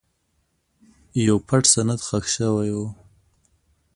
یو 1.25 1.35
پټ 1.47 1.63
سند 1.73 1.99
ښخ 2.07 2.25
شوی 2.35 2.69
و. 2.75 2.77